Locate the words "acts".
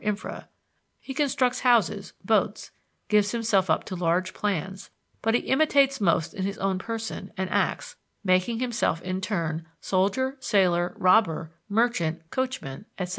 7.51-7.97